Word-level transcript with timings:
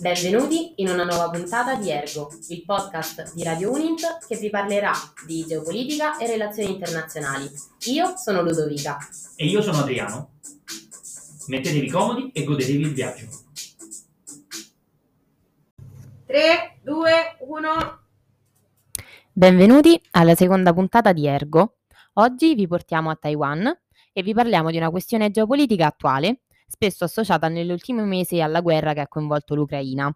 Benvenuti 0.00 0.74
in 0.76 0.88
una 0.88 1.04
nuova 1.04 1.30
puntata 1.30 1.74
di 1.74 1.90
Ergo, 1.90 2.30
il 2.48 2.64
podcast 2.64 3.34
di 3.34 3.42
Radio 3.42 3.72
Unint 3.72 4.26
che 4.28 4.36
vi 4.36 4.50
parlerà 4.50 4.92
di 5.26 5.44
geopolitica 5.46 6.18
e 6.18 6.26
relazioni 6.26 6.72
internazionali. 6.72 7.50
Io 7.86 8.14
sono 8.16 8.42
Ludovica. 8.42 8.98
E 9.36 9.46
io 9.46 9.62
sono 9.62 9.78
Adriano. 9.78 10.32
Mettetevi 11.46 11.88
comodi 11.88 12.30
e 12.32 12.44
godetevi 12.44 12.82
il 12.82 12.92
viaggio. 12.92 13.26
3, 16.26 16.78
2, 16.82 17.36
1. 17.40 17.98
Benvenuti 19.32 20.00
alla 20.10 20.34
seconda 20.34 20.74
puntata 20.74 21.12
di 21.12 21.26
Ergo. 21.26 21.78
Oggi 22.14 22.54
vi 22.54 22.66
portiamo 22.66 23.08
a 23.08 23.16
Taiwan 23.16 23.66
e 24.12 24.22
vi 24.22 24.34
parliamo 24.34 24.70
di 24.70 24.76
una 24.76 24.90
questione 24.90 25.30
geopolitica 25.30 25.86
attuale 25.86 26.42
spesso 26.66 27.04
associata 27.04 27.48
nell'ultimo 27.48 28.04
mese 28.04 28.40
alla 28.40 28.60
guerra 28.60 28.92
che 28.92 29.00
ha 29.00 29.08
coinvolto 29.08 29.54
l'Ucraina. 29.54 30.14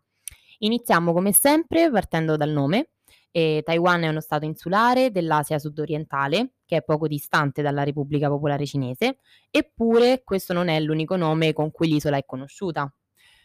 Iniziamo 0.59 1.13
come 1.13 1.33
sempre 1.33 1.91
partendo 1.91 2.37
dal 2.37 2.51
nome. 2.51 2.91
Eh, 3.33 3.63
Taiwan 3.65 4.03
è 4.03 4.09
uno 4.09 4.21
stato 4.21 4.45
insulare 4.45 5.11
dell'Asia 5.11 5.59
sudorientale 5.59 6.55
che 6.67 6.77
è 6.79 6.83
poco 6.83 7.07
distante 7.07 7.63
dalla 7.63 7.85
Repubblica 7.85 8.29
Popolare 8.29 8.67
Cinese, 8.67 9.19
eppure 9.51 10.23
questo 10.25 10.53
non 10.53 10.69
è 10.69 10.79
l'unico 10.81 11.17
nome 11.17 11.53
con 11.53 11.71
cui 11.71 11.89
l'isola 11.89 12.17
è 12.17 12.25
conosciuta. 12.25 12.93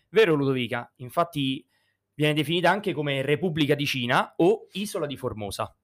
Vero 0.09 0.33
Ludovica, 0.33 0.91
infatti 0.97 1.66
viene 2.13 2.33
definita 2.33 2.69
anche 2.69 2.94
come 2.94 3.22
Repubblica 3.22 3.75
di 3.75 3.85
Cina 3.85 4.33
o 4.38 4.67
Isola 4.73 5.05
di 5.05 5.17
Formosa. 5.17 5.75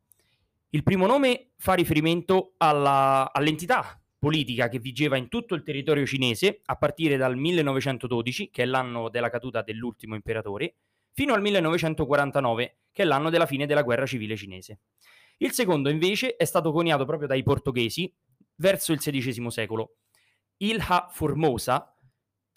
Il 0.70 0.84
primo 0.84 1.06
nome 1.06 1.52
fa 1.58 1.74
riferimento 1.74 2.54
alla, 2.58 3.32
all'entità 3.34 4.01
politica 4.22 4.70
che 4.70 4.78
vigeva 4.78 5.18
in 5.18 5.30
tutto 5.30 5.56
il 5.56 5.64
territorio 5.64 6.06
cinese 6.06 6.62
a 6.66 6.76
partire 6.76 7.18
dal 7.18 7.36
1912, 7.36 8.52
che 8.52 8.62
è 8.62 8.66
l'anno 8.68 9.10
della 9.10 9.32
caduta 9.32 9.64
dell'ultimo 9.64 10.14
imperatore, 10.14 10.76
fino 11.12 11.34
al 11.34 11.42
1949, 11.42 12.78
che 12.92 13.02
è 13.02 13.06
l'anno 13.06 13.32
della 13.32 13.48
fine 13.48 13.66
della 13.66 13.82
guerra 13.82 14.06
civile 14.06 14.36
cinese. 14.36 14.82
Il 15.38 15.54
secondo 15.54 15.90
invece 15.90 16.36
è 16.36 16.46
stato 16.46 16.72
coniato 16.72 17.04
proprio 17.04 17.28
dai 17.28 17.42
portoghesi 17.42 18.14
verso 18.58 18.92
il 18.92 19.00
XVI 19.00 19.50
secolo. 19.50 19.96
Ilha 20.58 21.08
Formosa, 21.10 21.92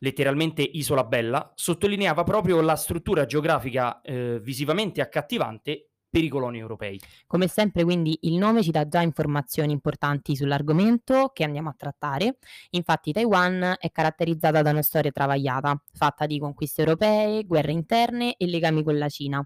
letteralmente 0.01 0.61
Isola 0.61 1.05
Bella, 1.05 1.51
sottolineava 1.55 2.25
proprio 2.25 2.61
la 2.61 2.77
struttura 2.77 3.25
geografica 3.25 4.03
eh, 4.03 4.39
visivamente 4.39 5.01
accattivante 5.01 5.93
per 6.15 6.23
i 6.23 6.29
coloni 6.29 6.59
europei. 6.59 7.01
Come 7.27 7.49
sempre 7.49 7.83
quindi 7.83 8.17
il 8.21 8.35
nome 8.35 8.63
ci 8.63 8.71
dà 8.71 8.87
già 8.87 9.01
informazioni 9.01 9.73
importanti 9.73 10.37
sull'argomento 10.37 11.33
che 11.35 11.43
andiamo 11.43 11.71
a 11.71 11.75
trattare. 11.77 12.39
Infatti 12.71 13.11
Taiwan 13.11 13.75
è 13.81 13.91
caratterizzata 13.91 14.63
da 14.63 14.71
una 14.71 14.83
storia 14.83 15.11
travagliata, 15.11 15.77
fatta 15.93 16.27
di 16.27 16.39
conquiste 16.39 16.83
europee, 16.83 17.43
guerre 17.43 17.73
interne 17.73 18.37
e 18.37 18.47
legami 18.47 18.85
con 18.85 18.97
la 18.97 19.09
Cina. 19.09 19.45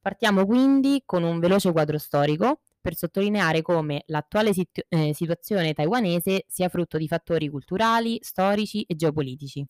Partiamo 0.00 0.44
quindi 0.44 1.04
con 1.06 1.22
un 1.22 1.38
veloce 1.38 1.70
quadro 1.70 1.98
storico 1.98 2.62
per 2.80 2.96
sottolineare 2.96 3.62
come 3.62 4.02
l'attuale 4.06 4.52
situ- 4.52 4.86
eh, 4.88 5.14
situazione 5.14 5.72
taiwanese 5.72 6.46
sia 6.48 6.68
frutto 6.68 6.98
di 6.98 7.06
fattori 7.06 7.48
culturali, 7.48 8.18
storici 8.22 8.82
e 8.82 8.96
geopolitici. 8.96 9.64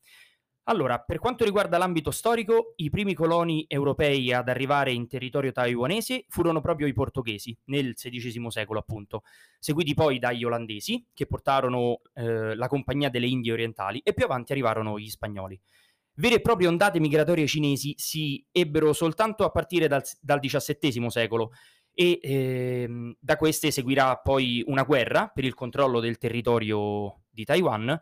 Allora, 0.69 0.99
per 1.01 1.19
quanto 1.19 1.45
riguarda 1.45 1.79
l'ambito 1.79 2.11
storico, 2.11 2.75
i 2.77 2.91
primi 2.91 3.15
coloni 3.15 3.65
europei 3.67 4.35
ad 4.35 4.51
arrivare 4.51 4.93
in 4.93 5.09
territorio 5.09 5.51
taiwanese 5.51 6.27
furono 6.29 6.61
proprio 6.61 6.87
i 6.87 6.93
portoghesi, 6.93 7.57
nel 7.67 7.95
XVI 7.95 8.51
secolo 8.51 8.79
appunto, 8.79 9.23
seguiti 9.59 9.95
poi 9.95 10.19
dagli 10.19 10.45
olandesi, 10.45 11.07
che 11.15 11.25
portarono 11.25 12.01
eh, 12.13 12.55
la 12.55 12.69
Compagnia 12.69 13.09
delle 13.09 13.27
Indie 13.27 13.53
Orientali, 13.53 14.01
e 14.01 14.13
più 14.13 14.27
avanti 14.27 14.53
arrivarono 14.53 14.99
gli 14.99 15.09
spagnoli. 15.09 15.59
Vere 16.17 16.35
e 16.35 16.41
proprie 16.43 16.69
ondate 16.69 17.01
migratorie 17.01 17.47
cinesi 17.47 17.95
si 17.97 18.45
ebbero 18.53 18.93
soltanto 18.93 19.45
a 19.45 19.51
partire 19.51 19.89
dal, 19.89 20.03
dal 20.21 20.39
XVII 20.39 21.11
secolo, 21.11 21.53
e 21.95 22.21
ehm, 22.23 23.17
da 23.19 23.39
queste 23.39 23.71
seguirà 23.71 24.19
poi 24.19 24.63
una 24.67 24.83
guerra 24.83 25.29
per 25.29 25.45
il 25.45 25.55
controllo 25.55 25.99
del 25.99 26.19
territorio 26.19 27.23
di 27.31 27.45
Taiwan, 27.45 27.99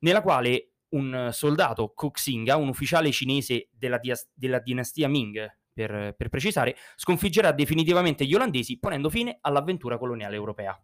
nella 0.00 0.20
quale 0.20 0.72
un 0.90 1.30
soldato, 1.32 1.92
Koxinga, 1.94 2.56
un 2.56 2.68
ufficiale 2.68 3.10
cinese 3.10 3.68
della, 3.72 3.98
dia- 3.98 4.18
della 4.34 4.60
dinastia 4.60 5.08
Ming, 5.08 5.46
per, 5.72 6.14
per, 6.16 6.28
precisare, 6.28 6.76
sconfiggerà 6.96 7.52
definitivamente 7.52 8.24
gli 8.24 8.34
olandesi 8.34 8.78
ponendo 8.78 9.10
fine 9.10 9.38
all'avventura 9.40 9.96
coloniale 9.96 10.34
europea. 10.34 10.76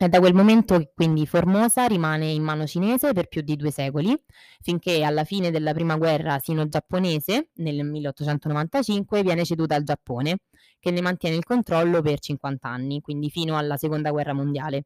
È 0.00 0.08
da 0.08 0.20
quel 0.20 0.32
momento 0.32 0.78
che 0.78 0.92
quindi 0.94 1.26
Formosa 1.26 1.84
rimane 1.86 2.26
in 2.30 2.42
mano 2.42 2.66
cinese 2.66 3.12
per 3.12 3.26
più 3.26 3.42
di 3.42 3.56
due 3.56 3.72
secoli, 3.72 4.16
finché 4.60 5.02
alla 5.02 5.24
fine 5.24 5.50
della 5.50 5.74
prima 5.74 5.96
guerra 5.96 6.38
sino-giapponese, 6.38 7.50
nel 7.54 7.84
1895, 7.84 9.22
viene 9.22 9.44
ceduta 9.44 9.74
al 9.74 9.82
Giappone, 9.82 10.38
che 10.78 10.92
ne 10.92 11.00
mantiene 11.00 11.34
il 11.34 11.44
controllo 11.44 12.00
per 12.00 12.20
50 12.20 12.68
anni, 12.68 13.00
quindi 13.00 13.28
fino 13.28 13.58
alla 13.58 13.76
seconda 13.76 14.12
guerra 14.12 14.32
mondiale. 14.32 14.84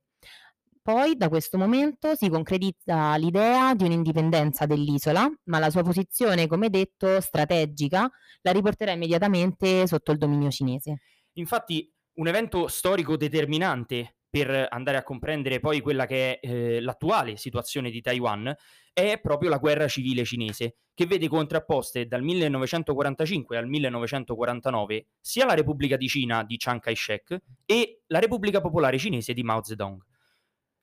Poi 0.82 1.15
da 1.16 1.28
questo 1.28 1.59
momento 1.59 2.16
si 2.16 2.28
concretizza 2.28 3.15
l'idea 3.15 3.72
di 3.72 3.84
un'indipendenza 3.84 4.66
dell'isola, 4.66 5.31
ma 5.44 5.60
la 5.60 5.70
sua 5.70 5.84
posizione, 5.84 6.48
come 6.48 6.70
detto, 6.70 7.20
strategica, 7.20 8.10
la 8.41 8.50
riporterà 8.50 8.91
immediatamente 8.91 9.87
sotto 9.87 10.10
il 10.10 10.19
dominio 10.19 10.50
cinese. 10.50 10.97
Infatti, 11.34 11.88
un 12.15 12.26
evento 12.26 12.66
storico 12.66 13.16
determinante 13.16 14.16
per 14.28 14.66
andare 14.70 14.97
a 14.97 15.04
comprendere 15.04 15.60
poi 15.60 15.81
quella 15.81 16.06
che 16.06 16.41
è 16.41 16.48
eh, 16.48 16.81
l'attuale 16.81 17.37
situazione 17.37 17.91
di 17.91 18.00
Taiwan 18.00 18.53
è 18.93 19.20
proprio 19.20 19.50
la 19.50 19.59
guerra 19.59 19.87
civile 19.87 20.25
cinese, 20.25 20.78
che 20.94 21.06
vede 21.06 21.28
contrapposte 21.28 22.06
dal 22.06 22.22
1945 22.22 23.56
al 23.56 23.69
1949 23.69 25.06
sia 25.20 25.47
la 25.47 25.54
Repubblica 25.54 25.97
di 25.97 26.09
Cina 26.09 26.43
di 26.43 26.56
Chiang 26.56 26.81
Kai-shek 26.81 27.38
e 27.66 28.03
la 28.09 28.19
Repubblica 28.19 28.60
Popolare 28.60 28.99
Cinese 28.99 29.32
di 29.32 29.43
Mao 29.43 29.62
Zedong. 29.62 30.03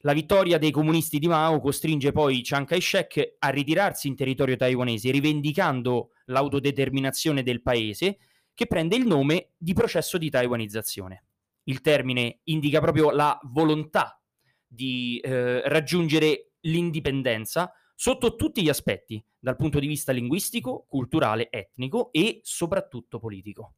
La 0.04 0.14
vittoria 0.14 0.58
dei 0.58 0.72
comunisti 0.72 1.20
di 1.20 1.28
Mao 1.28 1.60
costringe 1.60 2.14
poi 2.14 2.40
Chiang 2.42 2.66
Kai-shek 2.66 3.36
a 3.40 3.50
ritirarsi 3.50 4.08
in 4.08 4.16
territorio 4.16 4.56
taiwanese, 4.56 5.12
rivendicando 5.12 6.12
l'autodeterminazione 6.26 7.44
del 7.44 7.62
paese, 7.62 8.18
che 8.54 8.66
prende 8.66 8.96
il 8.96 9.06
nome 9.06 9.50
di 9.58 9.74
processo 9.74 10.18
di 10.18 10.30
taiwanizzazione. 10.30 11.24
Il 11.64 11.82
termine 11.82 12.40
indica 12.44 12.80
proprio 12.80 13.12
la 13.12 13.38
volontà 13.52 14.22
di 14.66 15.20
eh, 15.20 15.68
raggiungere 15.68 16.52
l'indipendenza 16.62 17.74
sotto 17.94 18.38
tutti 18.38 18.64
gli 18.64 18.70
aspetti, 18.70 19.22
dal 19.38 19.58
punto 19.58 19.80
di 19.80 19.88
vista 19.88 20.14
linguistico, 20.14 20.86
culturale, 20.88 21.50
etnico 21.52 22.10
e 22.14 22.40
soprattutto 22.44 23.20
politico. 23.20 23.74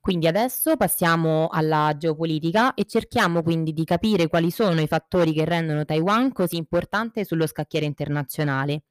Quindi 0.00 0.26
adesso 0.26 0.76
passiamo 0.76 1.48
alla 1.48 1.94
geopolitica 1.96 2.72
e 2.72 2.86
cerchiamo 2.86 3.42
quindi 3.42 3.74
di 3.74 3.84
capire 3.84 4.28
quali 4.28 4.50
sono 4.50 4.80
i 4.80 4.86
fattori 4.86 5.34
che 5.34 5.44
rendono 5.44 5.84
Taiwan 5.84 6.32
così 6.32 6.56
importante 6.56 7.26
sullo 7.26 7.46
scacchiere 7.46 7.84
internazionale. 7.84 8.84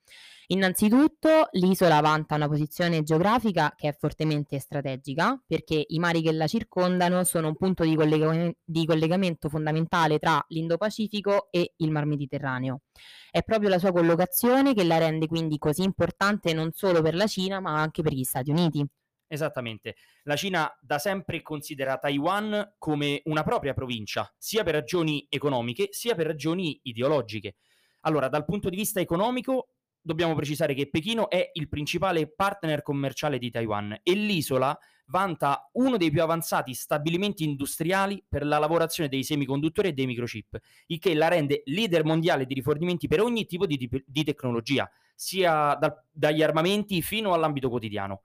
Innanzitutto 0.52 1.47
l'isola 1.52 2.00
vanta 2.02 2.36
una 2.36 2.47
posizione 2.47 3.03
geografica 3.03 3.74
che 3.75 3.90
è 3.90 3.96
fortemente 3.97 4.59
strategica 4.59 5.40
perché 5.46 5.84
i 5.88 6.00
mari 6.00 6.22
che 6.22 6.31
la 6.31 6.47
circondano 6.47 7.24
sono 7.24 7.50
un 7.50 7.56
punto 7.56 7.84
di, 7.84 7.96
collega- 7.96 8.52
di 8.64 8.86
collegamento 8.86 9.50
fondamentale 9.50 10.18
tra 10.20 10.44
l'Indo-Pacifico 10.47 11.50
e 11.52 11.74
il 11.78 11.91
Mar 11.91 12.06
Mediterraneo. 12.06 12.81
È 13.30 13.44
proprio 13.44 13.70
la 13.70 13.78
sua 13.80 13.91
collocazione 13.91 14.74
che 14.74 14.84
la 14.84 14.97
rende 14.97 15.28
quindi 15.28 15.58
così 15.59 15.84
importante 15.84 16.53
non 16.53 16.72
solo 16.72 17.02
per 17.02 17.16
la 17.16 17.28
Cina 17.28 17.59
ma 17.59 17.80
anche 17.80 18.02
per 18.02 18.14
gli 18.14 18.24
Stati 18.24 18.50
Uniti. 18.50 18.88
Esattamente. 19.31 19.95
La 20.23 20.35
Cina 20.35 20.75
da 20.81 20.97
sempre 20.97 21.44
considera 21.44 21.97
Taiwan 21.97 22.73
come 22.79 23.22
una 23.25 23.44
propria 23.44 23.75
provincia, 23.75 24.34
sia 24.40 24.63
per 24.63 24.73
ragioni 24.73 25.28
economiche, 25.29 25.90
sia 25.91 26.16
per 26.16 26.25
ragioni 26.25 26.79
ideologiche. 26.84 27.57
Allora, 28.01 28.28
dal 28.28 28.44
punto 28.44 28.69
di 28.69 28.75
vista 28.75 29.00
economico, 29.00 29.75
dobbiamo 30.01 30.34
precisare 30.34 30.73
che 30.73 30.90
Pechino 30.90 31.29
è 31.29 31.51
il 31.53 31.70
principale 31.70 32.28
partner 32.28 32.81
commerciale 32.81 33.37
di 33.37 33.52
Taiwan 33.52 33.99
e 34.02 34.14
l'isola 34.14 34.76
vanta 35.09 35.70
uno 35.73 35.97
dei 35.97 36.09
più 36.09 36.23
avanzati 36.23 36.73
stabilimenti 36.73 37.43
industriali 37.43 38.23
per 38.28 38.43
la 38.43 38.58
lavorazione 38.58 39.09
dei 39.09 39.23
semiconduttori 39.23 39.90
e 39.90 39.93
dei 39.93 40.08
microchip, 40.08 40.58
il 40.87 40.97
che 40.97 41.14
la 41.14 41.28
rende 41.28 41.61
leader 41.66 42.03
mondiale 42.03 42.47
di 42.47 42.55
rifornimenti 42.55 43.08
per 43.08 43.22
ogni 43.22 43.46
tipo 43.46 43.67
di, 43.67 43.87
di 44.03 44.23
tecnologia, 44.23 44.90
sia 45.14 45.75
da, 45.75 46.03
dagli 46.11 46.41
armamenti 46.41 47.03
fino 47.03 47.34
all'ambito 47.34 47.70
quotidiano 47.70 48.22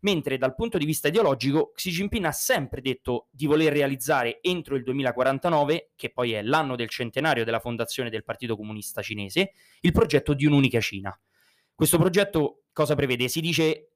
mentre 0.00 0.38
dal 0.38 0.54
punto 0.54 0.78
di 0.78 0.84
vista 0.84 1.08
ideologico 1.08 1.72
Xi 1.74 1.90
Jinping 1.90 2.24
ha 2.24 2.32
sempre 2.32 2.80
detto 2.80 3.28
di 3.30 3.46
voler 3.46 3.72
realizzare 3.72 4.38
entro 4.40 4.76
il 4.76 4.82
2049, 4.82 5.92
che 5.96 6.10
poi 6.10 6.32
è 6.32 6.42
l'anno 6.42 6.76
del 6.76 6.88
centenario 6.88 7.44
della 7.44 7.60
fondazione 7.60 8.10
del 8.10 8.24
Partito 8.24 8.56
Comunista 8.56 9.02
Cinese, 9.02 9.52
il 9.80 9.92
progetto 9.92 10.34
di 10.34 10.46
un'unica 10.46 10.80
Cina. 10.80 11.18
Questo 11.74 11.98
progetto 11.98 12.64
cosa 12.72 12.94
prevede? 12.94 13.28
Si 13.28 13.40
dice 13.40 13.90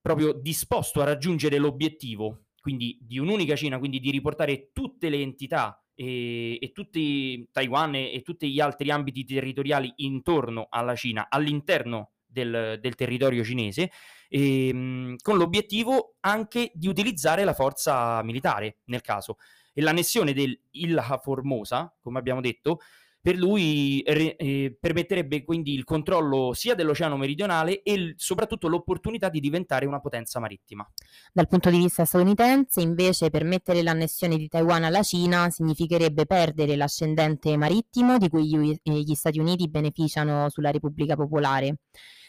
proprio 0.00 0.32
disposto 0.32 1.00
a 1.00 1.04
raggiungere 1.04 1.58
l'obiettivo, 1.58 2.44
quindi 2.60 2.98
di 3.00 3.18
un'unica 3.18 3.56
Cina, 3.56 3.78
quindi 3.78 4.00
di 4.00 4.10
riportare 4.10 4.70
tutte 4.72 5.08
le 5.08 5.20
entità 5.20 5.82
e, 5.94 6.58
e 6.60 6.72
tutti 6.72 7.48
Taiwan 7.50 7.94
e, 7.94 8.12
e 8.12 8.22
tutti 8.22 8.50
gli 8.50 8.60
altri 8.60 8.90
ambiti 8.90 9.24
territoriali 9.24 9.92
intorno 9.96 10.66
alla 10.68 10.94
Cina 10.94 11.28
all'interno 11.28 12.10
del, 12.26 12.78
del 12.80 12.94
territorio 12.96 13.44
cinese 13.44 13.90
ehm, 14.34 15.16
con 15.22 15.36
l'obiettivo 15.36 16.16
anche 16.20 16.72
di 16.74 16.88
utilizzare 16.88 17.44
la 17.44 17.54
forza 17.54 18.22
militare 18.22 18.78
nel 18.86 19.00
caso. 19.00 19.36
E 19.72 19.80
l'annessione 19.80 20.32
dell'Illa 20.32 21.20
Formosa, 21.22 21.92
come 22.00 22.18
abbiamo 22.18 22.40
detto, 22.40 22.78
per 23.20 23.36
lui 23.36 24.02
eh, 24.02 24.76
permetterebbe 24.78 25.44
quindi 25.44 25.72
il 25.72 25.84
controllo 25.84 26.52
sia 26.52 26.74
dell'oceano 26.74 27.16
meridionale 27.16 27.82
e 27.82 27.96
l- 27.96 28.14
soprattutto 28.16 28.68
l'opportunità 28.68 29.30
di 29.30 29.40
diventare 29.40 29.86
una 29.86 29.98
potenza 30.00 30.40
marittima. 30.40 30.86
Dal 31.32 31.48
punto 31.48 31.70
di 31.70 31.78
vista 31.78 32.04
statunitense, 32.04 32.82
invece, 32.82 33.30
permettere 33.30 33.82
l'annessione 33.82 34.36
di 34.36 34.46
Taiwan 34.46 34.84
alla 34.84 35.02
Cina 35.02 35.48
significherebbe 35.48 36.26
perdere 36.26 36.76
l'ascendente 36.76 37.56
marittimo 37.56 38.18
di 38.18 38.28
cui 38.28 38.46
gli, 38.46 38.76
eh, 38.82 39.00
gli 39.00 39.14
Stati 39.14 39.38
Uniti 39.38 39.70
beneficiano 39.70 40.50
sulla 40.50 40.70
Repubblica 40.70 41.16
Popolare. 41.16 41.78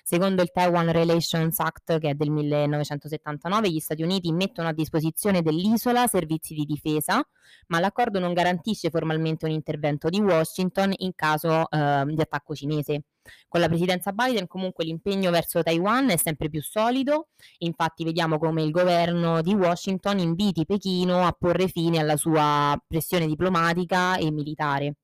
Secondo 0.08 0.44
il 0.44 0.52
Taiwan 0.52 0.92
Relations 0.92 1.60
Act, 1.60 1.98
che 1.98 2.10
è 2.12 2.14
del 2.14 2.30
1979, 2.30 3.72
gli 3.72 3.80
Stati 3.80 4.04
Uniti 4.04 4.32
mettono 4.32 4.68
a 4.68 4.72
disposizione 4.72 5.42
dell'isola 5.42 6.06
servizi 6.06 6.54
di 6.54 6.64
difesa, 6.64 7.28
ma 7.70 7.80
l'accordo 7.80 8.20
non 8.20 8.34
garantisce 8.34 8.92
formalmente 8.92 9.46
un 9.46 9.52
intervento 9.52 10.10
di 10.10 10.22
Washington 10.22 10.94
in 10.98 11.16
caso 11.16 11.68
eh, 11.72 12.04
di 12.06 12.22
attacco 12.22 12.54
cinese. 12.54 13.06
Con 13.48 13.60
la 13.60 13.68
presidenza 13.68 14.12
Biden 14.12 14.46
comunque 14.46 14.86
l'impegno 14.86 15.32
verso 15.32 15.64
Taiwan 15.64 16.12
è 16.12 16.18
sempre 16.18 16.50
più 16.50 16.62
solido, 16.62 17.30
infatti 17.58 18.04
vediamo 18.04 18.38
come 18.38 18.62
il 18.62 18.70
governo 18.70 19.42
di 19.42 19.56
Washington 19.56 20.20
inviti 20.20 20.68
Pechino 20.68 21.26
a 21.26 21.36
porre 21.36 21.68
fine 21.68 21.98
alla 21.98 22.16
sua 22.16 22.80
pressione 22.88 23.26
diplomatica 23.26 24.18
e 24.18 24.30
militare. 24.30 24.98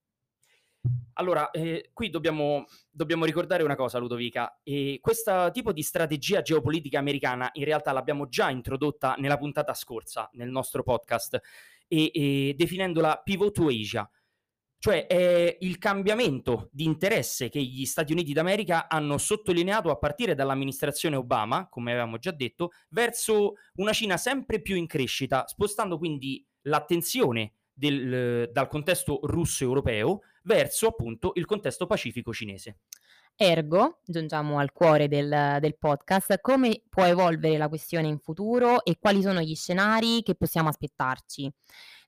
Allora, 1.14 1.52
eh, 1.52 1.92
qui 1.94 2.10
dobbiamo, 2.10 2.66
dobbiamo, 2.90 3.26
ricordare 3.26 3.64
una 3.64 3.76
cosa, 3.76 4.00
Ludovica. 4.00 4.60
Eh, 4.64 4.98
questo 5.02 5.50
tipo 5.52 5.72
di 5.72 5.84
strategia 5.84 6.42
geopolitica 6.42 6.98
americana 6.98 7.50
in 7.54 7.66
realtà 7.66 7.92
l'abbiamo 7.92 8.28
già 8.28 8.50
introdotta 8.50 9.16
nella 9.20 9.38
puntata 9.38 9.74
scorsa 9.74 10.30
nel 10.34 10.50
nostro 10.50 10.82
podcast, 10.82 11.40
e, 11.88 12.12
e 12.14 12.54
definendola 12.58 13.22
Pivot 13.24 13.54
to 13.54 13.68
Asia, 13.68 14.10
cioè 14.80 15.06
è 15.06 15.58
il 15.60 15.78
cambiamento 15.78 16.70
di 16.72 16.86
interesse 16.86 17.50
che 17.50 17.62
gli 17.62 17.86
Stati 17.86 18.14
Uniti 18.14 18.34
d'America 18.34 18.88
hanno 18.90 19.20
sottolineato 19.20 19.92
a 19.92 19.98
partire 19.98 20.34
dall'amministrazione 20.34 21.18
Obama, 21.18 21.68
come 21.70 21.92
avevamo 21.92 22.18
già 22.18 22.32
detto, 22.32 22.72
verso 22.90 23.54
una 23.76 23.94
Cina 23.94 24.18
sempre 24.18 24.62
più 24.62 24.76
in 24.76 24.88
crescita, 24.88 25.46
spostando 25.46 26.00
quindi 26.00 26.44
l'attenzione 26.62 27.54
del, 27.82 28.50
dal 28.52 28.68
contesto 28.68 29.20
russo-europeo 29.24 30.22
verso 30.44 30.88
appunto 30.88 31.32
il 31.36 31.46
contesto 31.46 31.88
pacifico 31.88 32.32
cinese. 32.32 32.78
Ergo, 33.36 34.02
giungiamo 34.06 34.60
al 34.60 34.72
cuore 34.72 35.08
del, 35.08 35.58
del, 35.60 35.78
podcast, 35.78 36.40
come 36.42 36.84
può 36.88 37.06
evolvere 37.06 37.58
la 37.58 37.70
questione 37.70 38.08
in 38.08 38.20
futuro 38.20 38.86
e 38.86 39.00
quali 39.00 39.24
sono 39.24 39.42
gli 39.42 39.56
scenari 39.56 40.22
che 40.22 40.36
possiamo 40.36 40.70
aspettarci? 40.70 41.52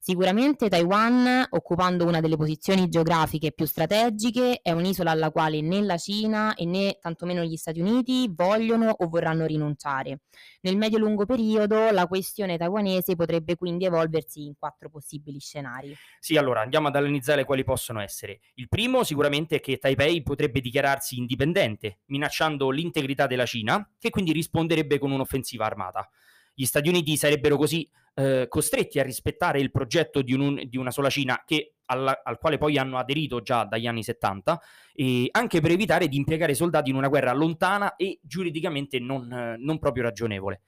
Sicuramente 0.05 0.67
Taiwan, 0.67 1.47
occupando 1.51 2.05
una 2.05 2.19
delle 2.19 2.35
posizioni 2.35 2.89
geografiche 2.89 3.53
più 3.53 3.65
strategiche, 3.65 4.59
è 4.61 4.71
un'isola 4.71 5.11
alla 5.11 5.31
quale 5.31 5.61
né 5.61 5.81
la 5.81 5.95
Cina 5.95 6.55
e 6.55 6.65
né 6.65 6.97
tantomeno 6.99 7.41
gli 7.43 7.55
Stati 7.55 7.79
Uniti 7.79 8.29
vogliono 8.29 8.93
o 8.97 9.07
vorranno 9.07 9.45
rinunciare. 9.45 10.23
Nel 10.63 10.75
medio-lungo 10.75 11.25
periodo 11.25 11.89
la 11.91 12.05
questione 12.05 12.57
taiwanese 12.57 13.15
potrebbe 13.15 13.55
quindi 13.55 13.85
evolversi 13.85 14.43
in 14.43 14.55
quattro 14.59 14.89
possibili 14.89 15.39
scenari. 15.39 15.95
Sì, 16.19 16.35
allora 16.35 16.59
andiamo 16.59 16.89
ad 16.89 16.97
analizzare 16.97 17.45
quali 17.45 17.63
possono 17.63 18.01
essere. 18.01 18.41
Il 18.55 18.67
primo 18.67 19.05
sicuramente 19.05 19.55
è 19.55 19.59
che 19.61 19.77
Taipei 19.77 20.21
potrebbe 20.21 20.59
dichiararsi 20.59 21.17
indipendente, 21.17 21.99
minacciando 22.07 22.69
l'integrità 22.71 23.25
della 23.25 23.45
Cina, 23.45 23.89
che 23.97 24.09
quindi 24.09 24.33
risponderebbe 24.33 24.99
con 24.99 25.11
un'offensiva 25.11 25.63
armata. 25.63 26.09
Gli 26.53 26.65
Stati 26.65 26.89
Uniti 26.89 27.15
sarebbero 27.15 27.55
così 27.55 27.89
eh, 28.15 28.45
costretti 28.47 28.99
a 28.99 29.03
rispettare 29.03 29.59
il 29.59 29.71
progetto 29.71 30.21
di, 30.21 30.33
un, 30.33 30.61
di 30.67 30.77
una 30.77 30.91
sola 30.91 31.09
Cina 31.09 31.43
che, 31.45 31.75
alla, 31.85 32.21
al 32.23 32.37
quale 32.37 32.57
poi 32.57 32.77
hanno 32.77 32.97
aderito 32.97 33.41
già 33.41 33.65
dagli 33.65 33.87
anni 33.87 34.03
70, 34.03 34.61
e 34.93 35.27
anche 35.31 35.61
per 35.61 35.71
evitare 35.71 36.07
di 36.07 36.17
impiegare 36.17 36.53
soldati 36.53 36.89
in 36.89 36.95
una 36.95 37.07
guerra 37.07 37.33
lontana 37.33 37.95
e 37.95 38.19
giuridicamente 38.21 38.99
non, 38.99 39.55
non 39.57 39.79
proprio 39.79 40.03
ragionevole. 40.03 40.61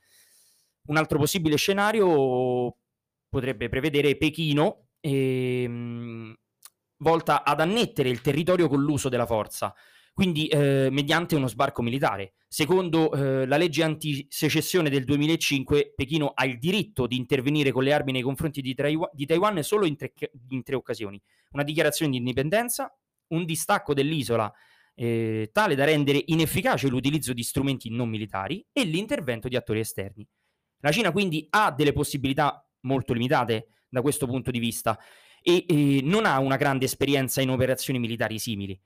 Un 0.87 0.97
altro 0.97 1.17
possibile 1.17 1.57
scenario 1.57 2.75
potrebbe 3.27 3.69
prevedere 3.69 4.15
Pechino 4.17 4.87
ehm, 5.01 6.35
volta 6.97 7.43
ad 7.43 7.59
annettere 7.59 8.09
il 8.09 8.21
territorio 8.21 8.67
con 8.67 8.81
l'uso 8.81 9.09
della 9.09 9.25
forza, 9.25 9.73
quindi 10.15 10.47
eh, 10.47 10.87
mediante 10.91 11.35
uno 11.35 11.47
sbarco 11.47 11.81
militare. 11.81 12.35
Secondo 12.47 13.11
eh, 13.11 13.45
la 13.45 13.57
legge 13.57 13.83
antisecessione 13.83 14.89
del 14.89 15.03
2005, 15.03 15.91
Pechino 15.93 16.27
ha 16.33 16.45
il 16.45 16.57
diritto 16.57 17.05
di 17.05 17.17
intervenire 17.17 17.73
con 17.73 17.83
le 17.83 17.91
armi 17.91 18.13
nei 18.13 18.21
confronti 18.21 18.61
di, 18.61 18.73
Taiwan, 18.73 19.09
di 19.11 19.25
Taiwan 19.25 19.61
solo 19.61 19.85
in 19.85 19.97
tre, 19.97 20.13
in 20.51 20.63
tre, 20.63 20.75
occasioni. 20.75 21.21
Una 21.51 21.63
dichiarazione 21.63 22.11
di 22.11 22.17
indipendenza, 22.17 22.97
un 23.33 23.43
distacco 23.43 23.93
dell'isola 23.93 24.49
eh, 24.93 25.49
tale 25.51 25.75
da 25.75 25.83
rendere 25.83 26.23
inefficace 26.27 26.87
l'utilizzo 26.87 27.33
di 27.33 27.43
strumenti 27.43 27.89
non 27.89 28.07
militari 28.07 28.65
e 28.71 28.85
l'intervento 28.85 29.49
di 29.49 29.57
attori 29.57 29.81
esterni. 29.81 30.25
La 30.79 30.93
Cina 30.93 31.11
quindi 31.11 31.45
ha 31.49 31.73
delle 31.73 31.91
possibilità 31.91 32.65
molto 32.83 33.11
limitate 33.11 33.67
da 33.89 34.01
questo 34.01 34.27
punto 34.27 34.49
di 34.49 34.59
vista 34.59 34.97
e 35.41 35.99
non 36.03 36.25
ha 36.25 36.39
una 36.39 36.55
grande 36.55 36.85
esperienza 36.85 37.41
in 37.41 37.49
operazioni 37.49 37.99
militari 37.99 38.39
simili. 38.39 38.79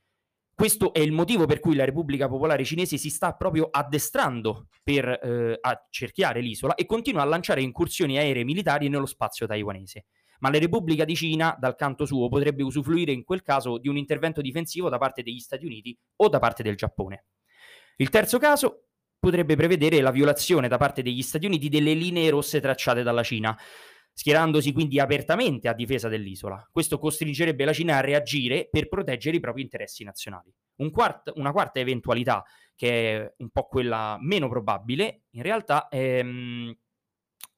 Questo 0.59 0.91
è 0.91 1.00
il 1.00 1.13
motivo 1.13 1.45
per 1.45 1.61
cui 1.61 1.73
la 1.73 1.85
Repubblica 1.85 2.27
Popolare 2.27 2.65
Cinese 2.65 2.97
si 2.97 3.09
sta 3.09 3.33
proprio 3.33 3.69
addestrando 3.71 4.67
per 4.83 5.07
eh, 5.07 5.57
accerchiare 5.61 6.41
l'isola 6.41 6.75
e 6.75 6.85
continua 6.85 7.21
a 7.21 7.25
lanciare 7.25 7.61
incursioni 7.61 8.17
aeree 8.17 8.44
militari 8.44 8.89
nello 8.89 9.06
spazio 9.06 9.47
taiwanese. 9.47 10.07
Ma 10.39 10.51
la 10.51 10.59
Repubblica 10.59 11.06
di 11.06 11.15
Cina, 11.15 11.56
dal 11.57 11.77
canto 11.77 12.06
suo, 12.06 12.27
potrebbe 12.27 12.61
usufruire 12.61 13.13
in 13.13 13.23
quel 13.23 13.41
caso 13.41 13.77
di 13.77 13.88
un 13.88 13.95
intervento 13.95 14.41
difensivo 14.41 14.89
da 14.89 14.97
parte 14.97 15.23
degli 15.23 15.39
Stati 15.39 15.65
Uniti 15.65 15.97
o 16.17 16.27
da 16.27 16.39
parte 16.39 16.62
del 16.62 16.75
Giappone. 16.75 17.27
Il 17.95 18.09
terzo 18.09 18.38
caso 18.38 18.88
potrebbe 19.17 19.55
prevedere 19.55 20.01
la 20.01 20.12
violazione 20.12 20.67
da 20.67 20.77
parte 20.77 21.01
degli 21.01 21.21
Stati 21.21 21.45
Uniti 21.45 21.69
delle 21.69 21.94
linee 21.94 22.29
rosse 22.31 22.59
tracciate 22.59 23.01
dalla 23.01 23.23
Cina, 23.23 23.57
schierandosi 24.19 24.74
quindi 24.74 25.00
apertamente 25.00 25.69
a 25.69 25.74
difesa 25.74 26.10
dell'isola. 26.10 26.68
Questo 26.69 27.00
costringerebbe 27.00 27.63
la 27.63 27.71
Cina 27.71 27.95
a 27.95 28.01
reagire 28.01 28.68
per 28.69 28.89
proteggere 28.89 29.38
i 29.38 29.39
propri 29.39 29.62
interessi 29.62 30.04
nazionali. 30.04 30.54
Un 30.80 30.92
quart- 30.92 31.31
una 31.36 31.54
quarta 31.54 31.80
eventualità, 31.80 32.44
che 32.75 33.16
è 33.16 33.33
un 33.38 33.50
po' 33.50 33.68
quella 33.68 34.18
meno 34.19 34.50
probabile, 34.50 35.21
in 35.30 35.41
realtà 35.41 35.88
ehm, 35.88 36.77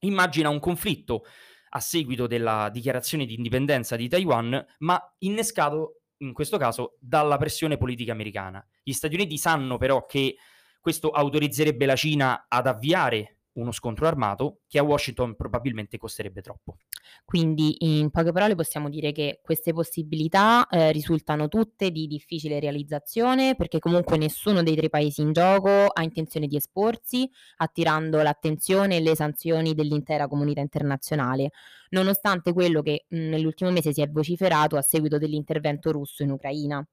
immagina 0.02 0.50
un 0.50 0.60
conflitto 0.60 1.24
a 1.70 1.80
seguito 1.80 2.28
della 2.28 2.70
dichiarazione 2.72 3.26
di 3.26 3.34
indipendenza 3.34 3.96
di 3.96 4.08
Taiwan, 4.08 4.64
ma 4.80 5.16
innescato 5.20 6.02
in 6.18 6.32
questo 6.32 6.58
caso 6.58 6.96
dalla 7.00 7.38
pressione 7.38 7.78
politica 7.78 8.12
americana. 8.12 8.64
Gli 8.84 8.94
Stati 8.94 9.16
Uniti 9.16 9.40
sanno 9.40 9.80
però 9.80 10.06
che 10.06 10.36
questo 10.80 11.10
autorizzerebbe 11.10 11.88
la 11.88 11.96
Cina 11.96 12.46
ad 12.48 12.68
avviare 12.68 13.38
uno 13.54 13.72
scontro 13.72 14.08
armato 14.08 14.62
che 14.68 14.80
a 14.80 14.84
Washington 14.84 15.36
probabilmente 15.36 15.98
costerebbe 15.98 16.42
troppo. 16.42 16.78
Quindi 17.26 17.76
in 17.80 18.10
poche 18.10 18.32
parole 18.32 18.56
possiamo 18.56 18.90
dire 18.90 19.12
che 19.12 19.40
queste 19.44 19.74
possibilità 19.74 20.68
eh, 20.68 20.92
risultano 20.92 21.48
tutte 21.48 21.92
di 21.92 22.08
difficile 22.08 22.60
realizzazione 22.60 23.56
perché 23.56 23.80
comunque 23.80 24.18
nessuno 24.18 24.64
dei 24.64 24.76
tre 24.76 24.90
paesi 24.90 25.22
in 25.22 25.34
gioco 25.34 25.88
ha 25.88 26.04
intenzione 26.04 26.48
di 26.48 26.56
esporsi, 26.56 27.30
attirando 27.58 28.22
l'attenzione 28.22 28.98
e 28.98 29.02
le 29.02 29.16
sanzioni 29.16 29.74
dell'intera 29.74 30.28
comunità 30.28 30.62
internazionale, 30.62 31.52
nonostante 31.90 32.54
quello 32.54 32.82
che 32.82 33.06
mh, 33.08 33.18
nell'ultimo 33.18 33.72
mese 33.72 33.94
si 33.94 34.02
è 34.02 34.10
vociferato 34.10 34.78
a 34.78 34.82
seguito 34.82 35.18
dell'intervento 35.18 35.92
russo 35.92 36.24
in 36.24 36.32
Ucraina. 36.32 36.86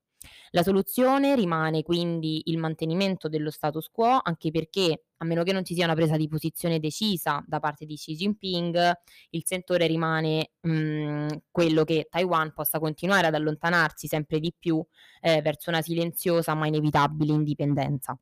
La 0.51 0.63
soluzione 0.63 1.35
rimane 1.35 1.83
quindi 1.83 2.43
il 2.47 2.59
mantenimento 2.59 3.29
dello 3.29 3.51
status 3.51 3.89
quo, 3.89 4.21
anche 4.23 4.51
perché, 4.51 5.05
a 5.19 5.25
meno 5.25 5.43
che 5.43 5.53
non 5.53 5.65
ci 5.65 5.75
sia 5.75 5.85
una 5.85 5.95
presa 5.95 6.17
di 6.17 6.29
posizione 6.29 6.79
decisa 6.81 7.43
da 7.47 7.61
parte 7.61 7.85
di 7.85 7.97
Xi 7.97 8.15
Jinping, 8.15 8.93
il 9.31 9.43
sentore 9.45 9.87
rimane 9.87 10.53
mh, 10.61 10.71
mhmm, 10.71 11.29
quello 11.51 11.85
che 11.85 12.07
Taiwan 12.11 12.53
possa 12.53 12.79
continuare 12.79 13.27
ad 13.27 13.35
allontanarsi 13.35 14.07
sempre 14.07 14.41
di 14.41 14.55
più 14.57 14.85
eh, 15.21 15.43
verso 15.43 15.71
una 15.71 15.83
silenziosa 15.83 16.55
ma 16.55 16.67
inevitabile 16.67 17.33
indipendenza. 17.33 18.19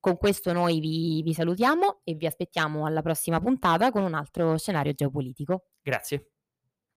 Con 0.00 0.16
questo 0.16 0.52
noi 0.52 0.78
vi, 0.78 1.22
vi 1.22 1.34
salutiamo 1.34 2.00
e 2.04 2.14
vi 2.14 2.26
aspettiamo 2.26 2.86
alla 2.86 3.02
prossima 3.02 3.40
puntata 3.40 3.90
con 3.90 4.02
un 4.02 4.14
altro 4.14 4.56
scenario 4.56 4.92
geopolitico. 4.92 5.64
Grazie. 5.82 6.30